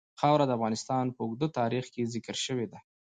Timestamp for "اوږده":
1.25-1.47